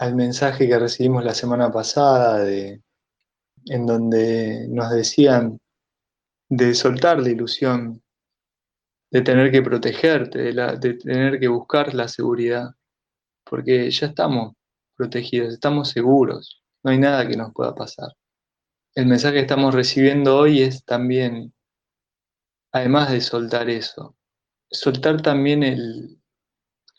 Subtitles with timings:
[0.00, 2.82] al mensaje que recibimos la semana pasada, de,
[3.66, 5.60] en donde nos decían
[6.48, 8.02] de soltar la ilusión,
[9.10, 12.70] de tener que protegerte, de, tener que buscar la seguridad,
[13.44, 14.54] porque ya estamos
[14.96, 18.08] protegidos, estamos seguros, no hay nada que nos pueda pasar.
[18.94, 21.52] El mensaje que estamos recibiendo hoy es también,
[22.72, 24.16] además de soltar eso,
[24.70, 26.22] soltar también el,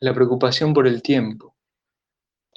[0.01, 1.55] la preocupación por el tiempo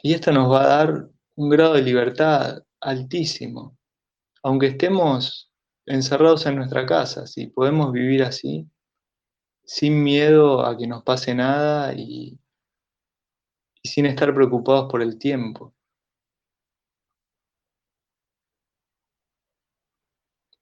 [0.05, 3.79] y esto nos va a dar un grado de libertad altísimo.
[4.43, 5.51] Aunque estemos
[5.87, 8.69] encerrados en nuestra casa, si podemos vivir así,
[9.65, 12.39] sin miedo a que nos pase nada y,
[13.83, 15.75] y sin estar preocupados por el tiempo.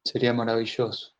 [0.04, 1.16] Sería maravilloso.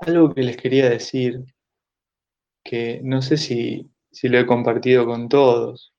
[0.00, 1.46] Algo que les quería decir,
[2.62, 5.94] que no sé si si lo he compartido con todos,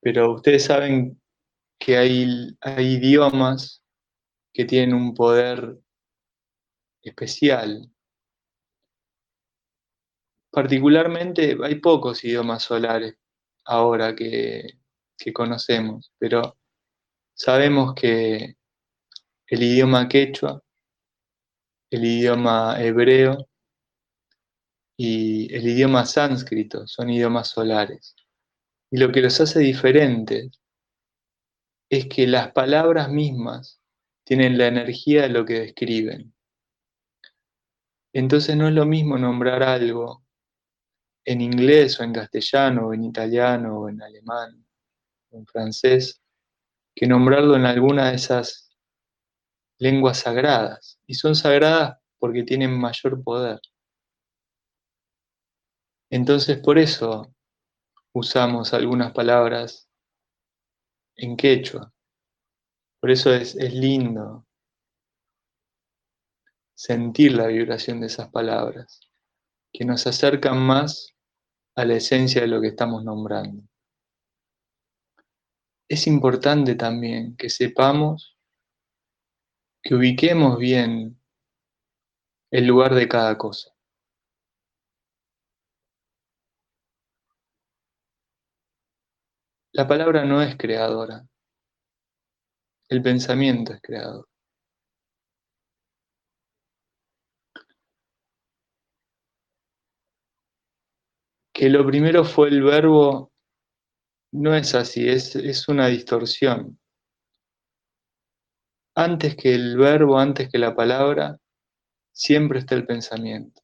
[0.00, 1.20] pero ustedes saben
[1.78, 3.82] que hay, hay idiomas
[4.52, 5.78] que tienen un poder
[7.02, 7.90] especial.
[10.50, 13.16] Particularmente hay pocos idiomas solares
[13.64, 14.78] ahora que,
[15.16, 16.58] que conocemos, pero
[17.34, 18.56] sabemos que
[19.46, 20.62] el idioma quechua,
[21.90, 23.48] el idioma hebreo
[24.96, 28.14] y el idioma sánscrito son idiomas solares.
[28.90, 30.60] Y lo que los hace diferentes
[31.88, 33.80] es que las palabras mismas
[34.24, 36.34] tienen la energía de lo que describen.
[38.12, 40.24] Entonces no es lo mismo nombrar algo
[41.24, 44.66] en inglés o en castellano o en italiano o en alemán
[45.30, 46.20] o en francés
[46.94, 48.70] que nombrarlo en alguna de esas
[49.78, 50.98] lenguas sagradas.
[51.06, 53.60] Y son sagradas porque tienen mayor poder.
[56.12, 57.34] Entonces por eso
[58.12, 59.88] usamos algunas palabras
[61.16, 61.90] en quechua.
[63.00, 64.46] Por eso es, lindo
[66.74, 69.00] sentir la vibración de esas palabras,
[69.72, 71.14] que nos acercan más
[71.76, 73.62] a la esencia de lo que estamos nombrando.
[75.88, 78.36] Es importante también que sepamos,
[79.82, 81.18] que ubiquemos bien
[82.50, 83.71] el lugar de cada cosa.
[89.74, 91.26] La palabra no es creadora.
[92.88, 94.28] El pensamiento es creador.
[101.54, 103.32] Que lo primero fue el verbo
[104.32, 106.78] no es así, es, es una distorsión.
[108.94, 111.38] Antes que el verbo, antes que la palabra,
[112.12, 113.62] siempre está el pensamiento.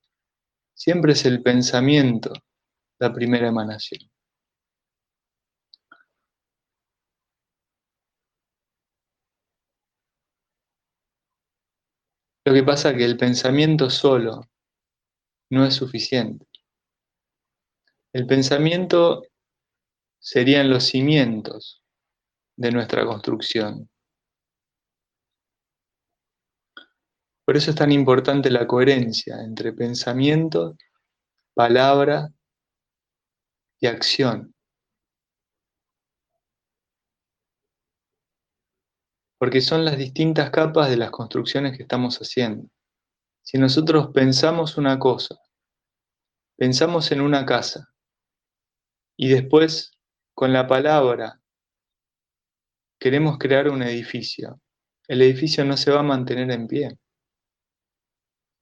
[0.74, 2.32] Siempre es el pensamiento
[2.98, 4.10] la primera emanación.
[12.48, 14.40] Lo que pasa es que el pensamiento solo
[15.50, 16.46] no es suficiente.
[18.10, 19.22] El pensamiento
[20.18, 21.82] serían los cimientos
[22.56, 23.90] de nuestra construcción.
[27.44, 30.74] Por eso es tan importante la coherencia entre pensamiento,
[31.52, 32.32] palabra
[33.78, 34.54] y acción.
[39.38, 42.68] Porque son las distintas capas de las construcciones que estamos haciendo.
[43.42, 45.36] Si nosotros pensamos una cosa,
[46.56, 47.88] pensamos en una casa,
[49.16, 49.92] y después
[50.34, 51.40] con la palabra
[53.00, 54.60] queremos crear un edificio,
[55.06, 56.98] el edificio no se va a mantener en pie,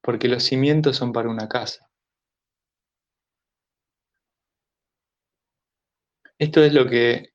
[0.01, 1.89] porque los cimientos son para una casa.
[6.39, 7.31] Esto es lo que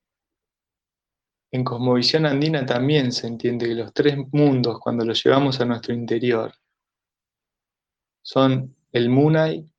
[1.52, 5.92] en cosmovisión andina también se entiende que los tres mundos, cuando los llevamos a nuestro
[5.92, 6.54] interior,
[8.22, 9.70] son el Munai,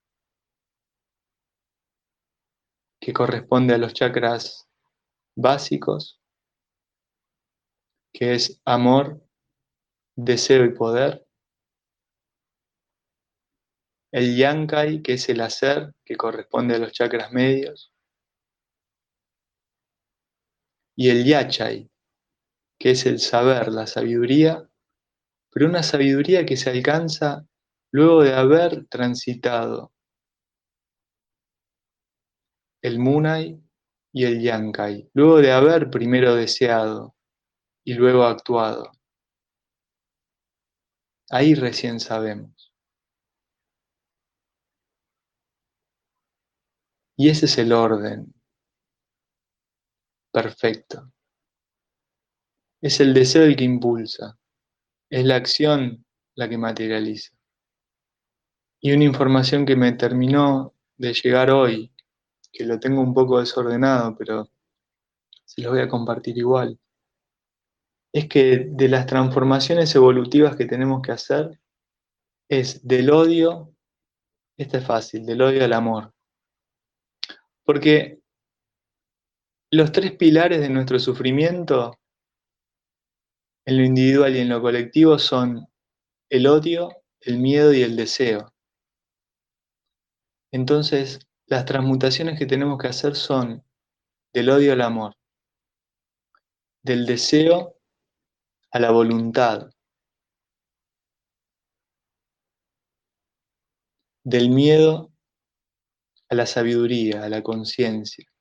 [3.01, 4.69] que corresponde a los chakras
[5.35, 6.21] básicos,
[8.13, 9.25] que es amor,
[10.15, 11.25] deseo y poder.
[14.11, 17.92] El Yankai, que es el hacer, que corresponde a los chakras medios
[20.95, 21.89] y el yachai,
[22.79, 24.69] que es el saber, la sabiduría,
[25.51, 27.45] pero una sabiduría que se alcanza
[27.91, 29.93] luego de haber transitado
[32.81, 33.61] el munai
[34.11, 37.15] y el yankai, luego de haber primero deseado
[37.85, 38.91] y luego actuado.
[41.29, 42.73] Ahí recién sabemos.
[47.15, 48.33] Y ese es el orden
[50.33, 51.13] perfecto.
[52.81, 54.37] Es el deseo el que impulsa,
[55.09, 57.33] es la acción la que materializa.
[58.81, 61.93] Y una información que me terminó de llegar hoy,
[62.51, 64.49] que lo tengo un poco desordenado, pero
[65.45, 66.77] se los voy a compartir igual,
[68.11, 71.59] es que de las transformaciones evolutivas que tenemos que hacer,
[72.49, 73.73] es del odio,
[74.57, 76.13] esta es fácil, del odio al amor.
[77.63, 78.22] Porque
[79.73, 81.99] los tres pilares de nuestro sufrimiento,
[83.65, 85.67] en lo individual y en lo colectivo, son
[86.29, 86.91] el odio,
[87.21, 88.53] el miedo y el deseo.
[90.51, 93.65] Entonces, las transmutaciones que tenemos que hacer son
[94.31, 95.15] del odio al amor,
[96.83, 97.75] del deseo
[98.69, 99.71] a la voluntad,
[104.23, 105.11] del miedo
[106.29, 108.32] a la sabiduría, a la conciencia.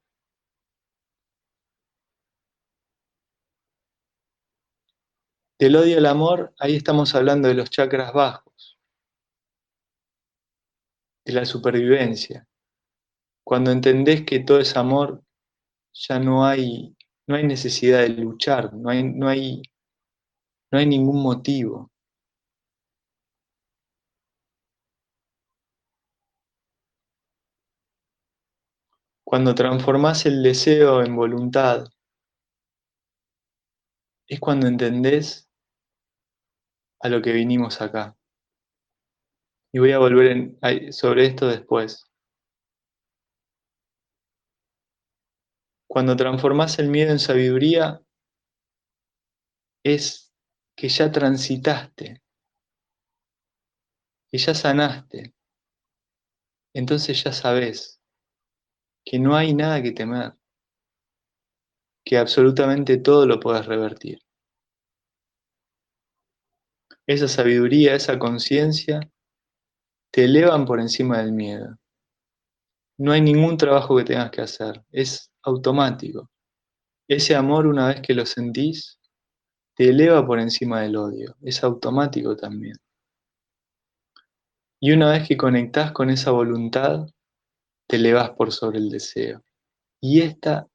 [5.63, 8.81] Del odio al amor, ahí estamos hablando de los chakras bajos,
[11.25, 12.49] de la supervivencia.
[13.45, 15.23] Cuando entendés que todo es amor,
[15.93, 16.97] ya no hay,
[17.29, 19.63] no hay necesidad de luchar, no hay, no, hay,
[20.73, 21.93] no hay ningún motivo.
[29.23, 31.85] Cuando transformás el deseo en voluntad,
[34.27, 35.52] es cuando entendés
[37.03, 38.17] a lo que vinimos acá.
[39.73, 40.57] Y voy a volver
[40.93, 42.09] sobre esto después.
[45.89, 48.01] Cuando transformás el miedo en sabiduría,
[49.85, 50.33] es
[50.77, 52.23] que ya transitaste,
[54.31, 55.35] que ya sanaste.
[56.75, 58.01] Entonces ya sabes
[59.05, 60.35] que no hay nada que temer,
[62.05, 64.21] que absolutamente todo lo puedes revertir
[67.07, 69.01] esa sabiduría, esa conciencia,
[70.13, 71.77] te elevan por encima del miedo.
[72.99, 76.31] No hay ningún trabajo que tengas que hacer, es automático.
[77.09, 78.99] Ese amor, una vez que lo sentís,
[79.75, 82.77] te eleva por encima del odio, es automático también.
[84.81, 87.07] Y una vez que conectás con esa voluntad,
[87.89, 89.43] te elevas por sobre el deseo.
[90.01, 90.69] Y esta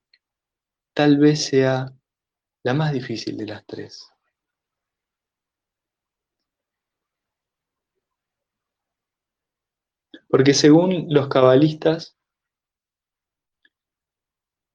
[0.94, 1.94] tal vez sea
[2.64, 4.10] la más difícil de las tres.
[10.30, 12.18] Porque según los cabalistas,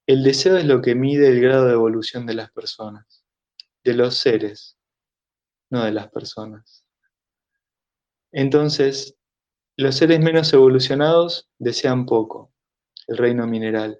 [0.07, 3.25] el deseo es lo que mide el grado de evolución de las personas,
[3.85, 4.79] de los seres,
[5.71, 6.87] no de las personas.
[8.33, 9.17] Entonces,
[9.77, 12.53] los seres menos evolucionados desean poco,
[13.07, 13.99] el reino mineral.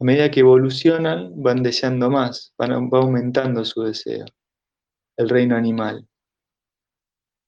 [0.00, 4.24] A medida que evolucionan, van deseando más, van, va aumentando su deseo,
[5.16, 6.08] el reino animal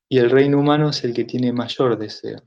[0.09, 2.43] y el reino humano es el que tiene mayor deseo.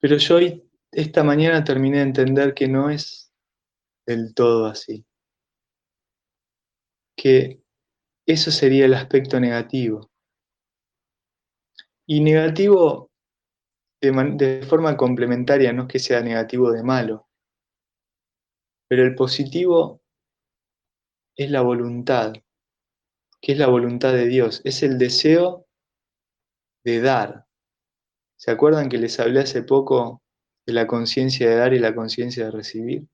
[0.00, 3.32] Pero yo hoy, esta mañana terminé de entender que no es
[4.06, 5.06] del todo así.
[7.16, 7.62] Que
[8.26, 10.10] eso sería el aspecto negativo.
[12.06, 13.12] Y negativo
[14.00, 17.28] de, de, forma complementaria, no es que sea negativo de malo.
[18.88, 20.01] Pero el positivo
[21.36, 22.32] es la voluntad,
[23.40, 25.66] que es la voluntad de Dios, es el deseo
[26.84, 27.46] de dar.
[28.36, 30.22] ¿Se acuerdan que les hablé hace poco
[30.66, 33.08] de la conciencia de dar y la conciencia de recibir?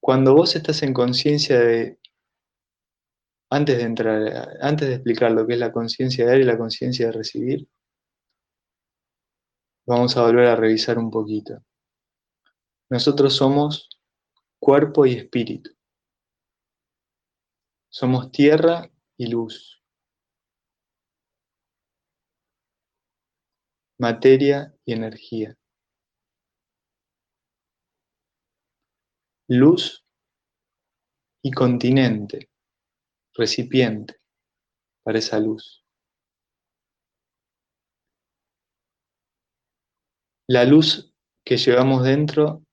[0.00, 1.98] Cuando vos estás en conciencia de,
[3.50, 6.58] antes de entrar, antes de explicar lo que es la conciencia de dar y la
[6.58, 7.68] conciencia de recibir,
[9.86, 11.62] vamos a volver a revisar un poquito.
[12.90, 13.93] Nosotros somos
[14.64, 15.70] cuerpo y espíritu.
[17.90, 19.84] Somos tierra y luz.
[23.98, 25.54] Materia y energía.
[29.48, 30.02] Luz
[31.42, 32.48] y continente,
[33.34, 34.16] recipiente
[35.02, 35.84] para esa luz.
[40.48, 42.63] La luz que llevamos dentro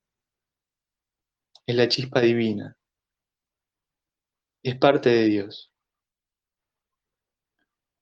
[1.66, 2.76] es la chispa divina,
[4.62, 5.72] es parte de Dios.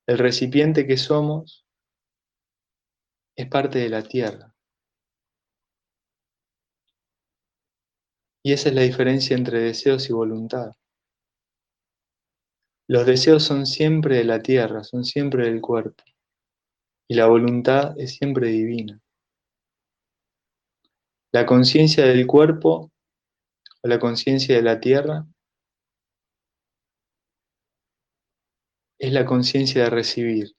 [0.07, 1.65] El recipiente que somos
[3.35, 4.53] es parte de la tierra.
[8.43, 10.71] Y esa es la diferencia entre deseos y voluntad.
[12.87, 16.03] Los deseos son siempre de la tierra, son siempre del cuerpo.
[17.07, 19.01] y la voluntad es siempre divina.
[21.33, 22.90] La conciencia del cuerpo
[23.83, 25.25] o la conciencia de la tierra
[28.99, 30.55] es la conciencia de recibir.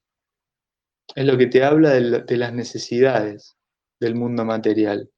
[1.15, 3.57] Es lo que te habla de, las necesidades
[4.01, 5.11] del mundo material.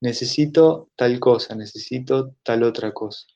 [0.00, 3.26] Necesito tal cosa, necesito tal otra cosa.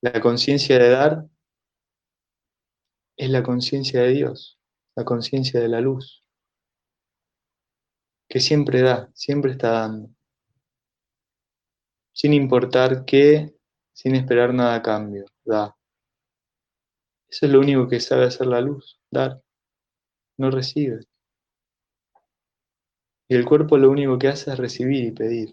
[0.00, 1.26] La conciencia de dar
[3.16, 4.60] es la conciencia de Dios,
[4.94, 6.22] la conciencia de la luz,
[8.28, 10.15] que siempre da, siempre está dando,
[12.16, 13.54] sin importar qué,
[13.92, 15.76] sin esperar nada a cambio, da.
[17.28, 19.42] Eso es lo único que sabe hacer la luz, dar,
[20.38, 21.00] no recibe.
[23.28, 25.52] Y el cuerpo lo único que hace es recibir y pedir.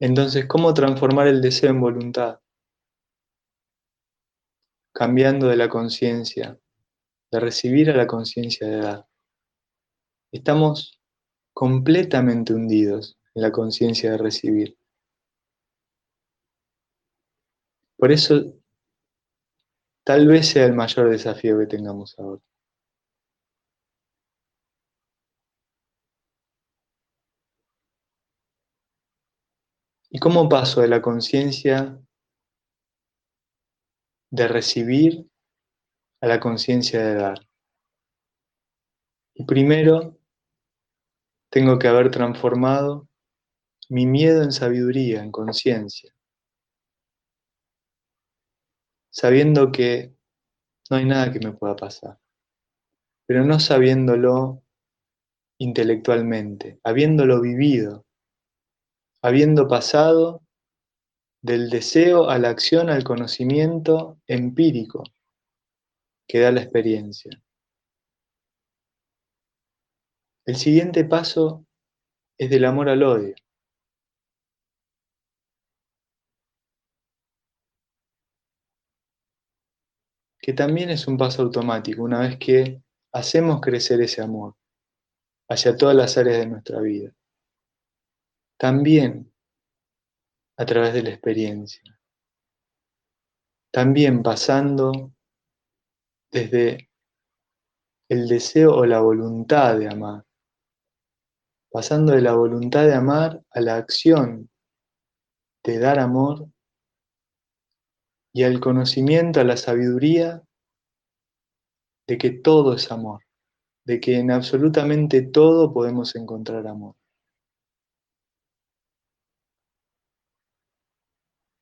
[0.00, 2.40] Entonces, ¿cómo transformar el deseo en voluntad?
[4.94, 6.58] Cambiando de la conciencia,
[7.30, 9.06] de recibir a la conciencia de dar.
[10.32, 11.00] Estamos
[11.52, 14.76] completamente hundidos en la conciencia de recibir.
[17.96, 18.54] Por eso,
[20.04, 22.42] tal vez sea el mayor desafío que tengamos ahora.
[30.10, 32.00] ¿Y cómo paso de la conciencia
[34.30, 35.28] de recibir
[36.20, 37.46] a la conciencia de dar?
[39.34, 40.15] Y primero
[41.50, 43.08] tengo que haber transformado
[43.88, 46.12] mi miedo en sabiduría, en conciencia,
[49.10, 50.14] sabiendo que
[50.90, 52.18] no hay nada que me pueda pasar,
[53.26, 54.62] pero no sabiéndolo
[55.58, 58.06] intelectualmente, habiéndolo vivido
[59.26, 60.44] habiendo pasado
[61.42, 65.02] del deseo a la acción al conocimiento empírico
[66.28, 67.42] que da la experiencia.
[70.46, 71.66] El siguiente paso
[72.38, 73.34] es del amor al odio.
[80.46, 82.80] que también es un paso automático una vez que
[83.12, 84.54] hacemos crecer ese amor
[85.50, 87.12] hacia todas las áreas de nuestra vida.
[88.56, 89.34] También
[90.56, 91.98] a través de la experiencia,
[93.72, 95.12] también pasando
[96.30, 96.90] desde
[98.08, 100.25] el deseo o la voluntad de amar,
[101.76, 104.48] pasando de la voluntad de amar a la acción
[105.62, 106.48] de dar amor
[108.32, 110.42] y al conocimiento, a la sabiduría
[112.08, 113.24] de que todo es amor,
[113.84, 116.96] de que en absolutamente todo podemos encontrar amor.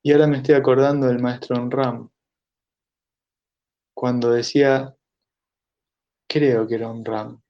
[0.04, 2.08] Y ahora me estoy acordando del maestro Onram,
[3.96, 4.96] cuando decía,
[6.28, 7.43] creo que era Onram,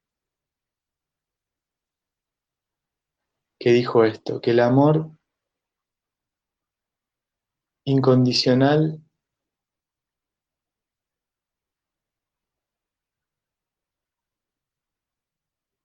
[3.58, 5.10] que dijo esto, que el amor
[7.86, 9.00] incondicional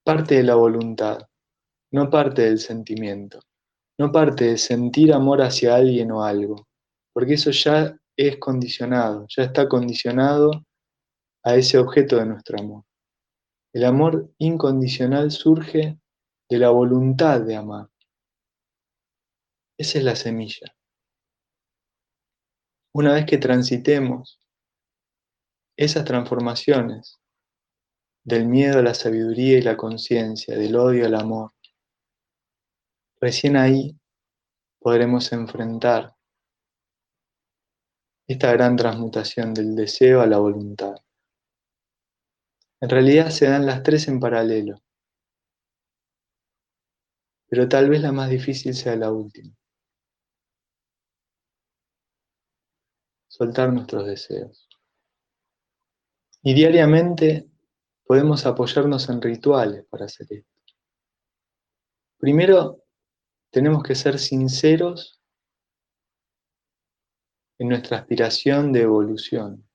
[0.03, 1.27] parte de la voluntad,
[1.91, 3.39] no parte del sentimiento
[3.99, 6.67] no parte de sentir amor hacia alguien o algo,
[7.13, 10.51] porque eso ya es condicionado, ya está condicionado
[11.43, 12.85] a ese objeto de nuestro amor.
[13.73, 15.99] El amor incondicional surge
[16.49, 17.89] de la voluntad de amar.
[19.77, 20.75] Esa es la semilla.
[22.93, 24.41] Una vez que transitemos
[25.77, 27.19] esas transformaciones
[28.25, 31.51] del miedo a la sabiduría y la conciencia, del odio al amor,
[33.21, 33.99] Recién ahí
[34.79, 36.15] podremos enfrentar
[38.29, 40.95] esta gran transmutación del deseo a la voluntad.
[42.79, 44.81] En realidad se dan las tres en paralelo,
[47.49, 49.55] pero tal vez la más difícil sea la última.
[53.27, 54.67] Soltar nuestros deseos.
[56.43, 57.49] Y diariamente
[58.05, 60.49] podemos apoyarnos en rituales para hacer esto.
[62.17, 62.83] Primero,
[63.51, 65.21] tenemos que ser sinceros
[67.57, 69.67] en nuestra aspiración de evolución.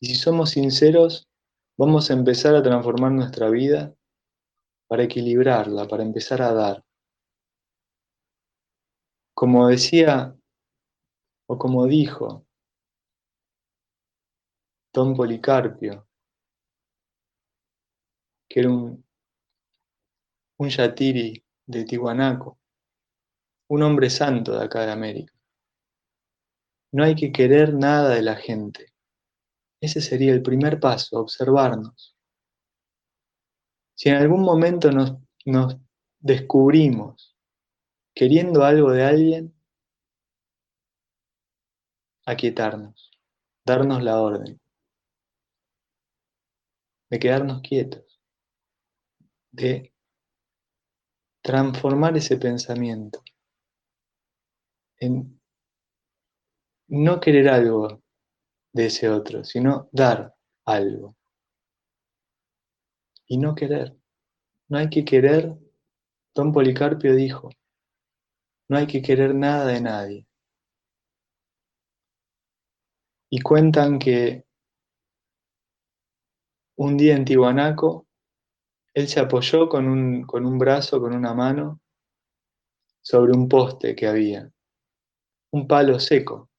[0.00, 1.28] Y si somos sinceros,
[1.76, 3.94] vamos a empezar a transformar nuestra vida
[4.92, 6.84] para equilibrarla, para empezar a dar.
[9.34, 10.36] Como decía
[11.48, 12.46] o como dijo
[14.92, 16.06] Don Policarpio,
[18.50, 19.02] que era un
[20.58, 22.60] un yatiri de Tihuanaco,
[23.68, 25.32] un hombre santo de acá de América.
[26.92, 28.92] No hay que querer nada de la gente.
[29.80, 32.11] Ese sería el primer paso, observarnos.
[33.94, 35.78] Si en algún momento nos,
[36.20, 37.36] descubrimos
[38.14, 39.54] queriendo algo de alguien,
[42.26, 43.10] aquietarnos,
[43.64, 44.60] darnos la orden
[47.10, 48.22] de quedarnos quietos,
[49.50, 49.92] de
[51.42, 53.22] transformar ese pensamiento
[54.96, 55.38] en
[56.88, 58.02] no querer algo
[58.72, 60.34] de ese otro, sino dar
[60.64, 61.16] algo.
[63.32, 63.96] Y no querer.
[64.68, 65.56] No hay que querer,
[66.34, 67.48] don Policarpio dijo,
[68.68, 70.26] no hay que querer nada de nadie.
[73.30, 74.44] Y cuentan que
[76.76, 78.06] un día en Tihuanaco,
[78.92, 81.80] él se apoyó con un, con un brazo, con una mano,
[83.00, 84.52] sobre un poste que había,
[85.52, 86.50] un palo seco.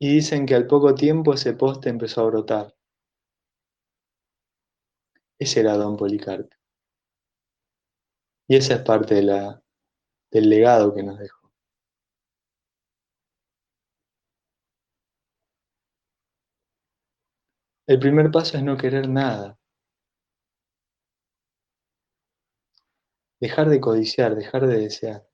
[0.00, 2.76] Y dicen que al poco tiempo ese poste empezó a brotar.
[5.38, 6.56] Ese era Don Policarpo.
[8.48, 11.50] Y esa es parte del legado que nos dejó.
[17.88, 19.58] El primer paso es no querer nada.
[23.40, 25.26] Dejar de codiciar, dejar de desear.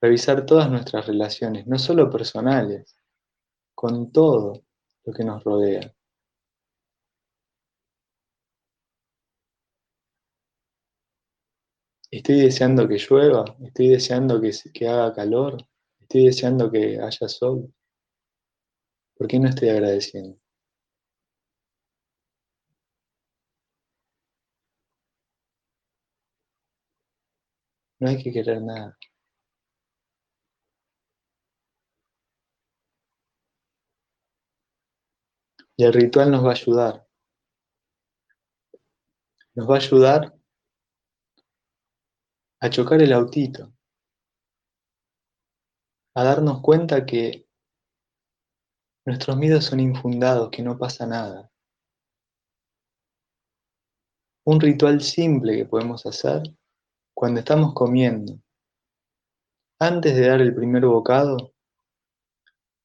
[0.00, 2.96] Revisar todas nuestras relaciones, no solo personales,
[3.74, 4.64] con todo
[5.04, 5.95] lo que nos rodea.
[12.16, 15.58] Estoy deseando que llueva, estoy deseando que, que haga calor,
[16.00, 17.74] estoy deseando que haya sol.
[19.18, 20.38] ¿Por qué no estoy agradeciendo?
[28.00, 28.96] No hay que querer nada.
[35.76, 37.06] Y el ritual nos va a ayudar.
[39.54, 40.35] Nos va a ayudar
[42.60, 43.72] a chocar el autito,
[46.14, 47.46] a darnos cuenta que
[49.06, 51.48] Nuestros miedos son infundados, que no pasa nada.
[54.44, 56.42] Un ritual simple que podemos hacer
[57.14, 58.40] cuando estamos comiendo.
[59.78, 61.54] Antes de dar el primer bocado,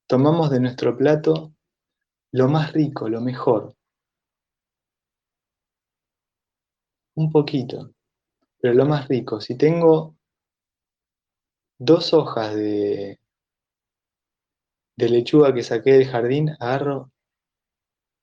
[0.07, 1.55] tomamos de nuestro plato
[2.31, 3.75] lo más rico, lo mejor.
[7.15, 7.95] Un poquito,
[8.61, 9.41] pero lo más rico.
[9.41, 10.15] Si tengo
[11.79, 13.21] dos hojas de
[15.01, 17.11] de lechuga que saqué del jardín, agarro,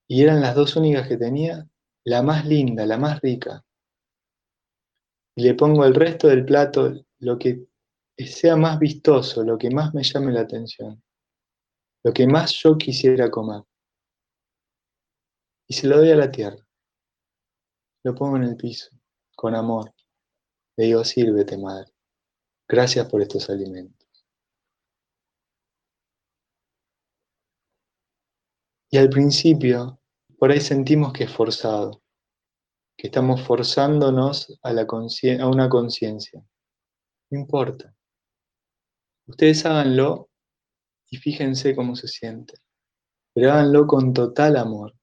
[0.07, 1.69] y eran las dos únicas que tenía,
[2.05, 3.65] la más linda, la más rica.
[5.37, 7.67] Y le pongo el resto del plato, lo que
[8.17, 11.03] sea más vistoso, lo que más me llame la atención,
[12.05, 13.63] lo que más yo quisiera comer.
[15.67, 16.65] Y se lo doy a la tierra.
[18.05, 18.89] Lo pongo en el piso,
[19.37, 19.93] con amor.
[20.79, 21.93] Le digo, sírvete, madre.
[22.69, 24.09] Gracias por estos alimentos.
[28.89, 30.01] Y al principio,
[30.39, 32.01] por ahí sentimos que es forzado,
[32.97, 36.47] que estamos forzándonos a, la a una conciencia.
[37.31, 37.93] No importa.
[39.27, 40.31] Ustedes háganlo
[41.11, 42.55] y fíjense cómo se siente.
[43.35, 44.95] Pero háganlo con total amor,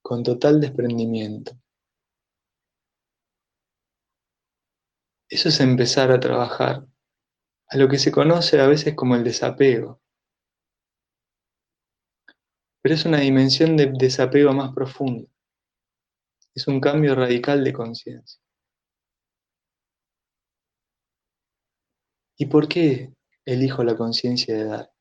[0.00, 1.52] con total desprendimiento.
[5.34, 6.86] Eso es empezar a trabajar
[7.68, 10.00] a lo que se conoce a veces como el desapego
[12.84, 15.26] pero es una dimensión de desapego más profundo.
[16.54, 18.42] Es un cambio radical de conciencia.
[22.36, 23.14] ¿Y por qué
[23.46, 24.92] elijo la conciencia de dar?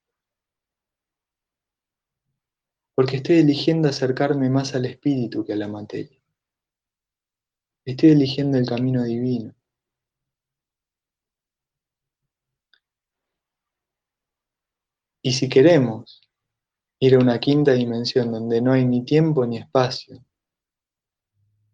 [2.95, 6.23] Porque estoy eligiendo acercarme más al espíritu que a la materia.
[7.83, 9.53] Estoy eligiendo el camino divino.
[15.25, 16.21] Y si queremos
[16.99, 20.23] ir a una quinta dimensión donde no hay ni tiempo ni espacio,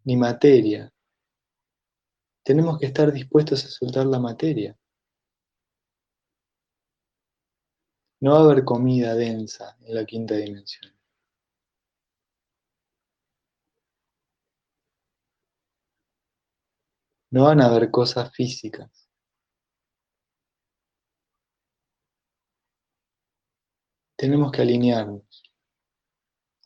[0.04, 0.92] ni materia.
[2.44, 4.78] Tenemos que estar dispuestos a soltar la materia.
[8.22, 10.94] No va a haber comida densa en la quinta dimensión.
[17.32, 18.99] No van a haber cosas físicas.
[24.20, 25.44] Tenemos que alinearnos,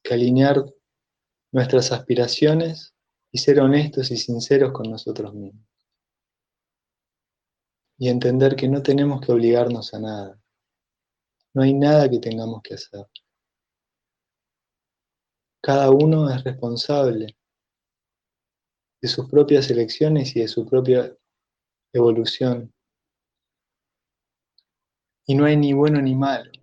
[0.04, 0.66] que alinear
[1.52, 2.96] nuestras aspiraciones
[3.32, 5.63] y ser honestos y sinceros con nosotros mismos.
[8.00, 10.42] Y entender que no tenemos que obligarnos a nada.
[11.54, 13.06] No hay nada que tengamos que hacer.
[15.62, 17.38] Cada uno es responsable
[19.00, 21.16] de sus propias elecciones y de su propia
[21.94, 22.74] evolución.
[25.28, 26.62] Y no hay ni bueno ni malo.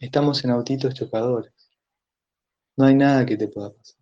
[0.00, 1.52] Estamos en autitos chocadores.
[2.76, 3.96] No hay nada que te pueda pasar.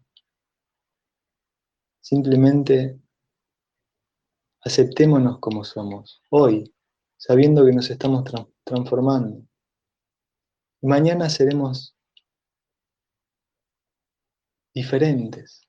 [2.00, 3.00] Simplemente
[4.60, 6.74] aceptémonos como somos, hoy,
[7.16, 8.24] sabiendo que nos estamos
[8.64, 9.46] transformando.
[10.82, 11.96] Y mañana seremos
[14.74, 15.62] diferentes.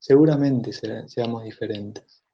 [0.00, 2.24] Seguramente seamos diferentes.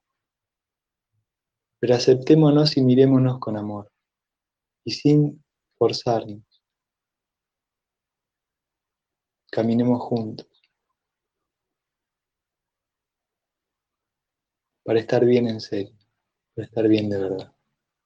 [1.79, 3.94] Pero aceptémonos y mirémonos con amor
[4.85, 5.43] y sin
[5.77, 6.43] forzarnos.
[9.51, 10.47] Caminemos juntos
[14.83, 15.97] para estar bien en serio,
[16.53, 17.54] para estar bien de verdad.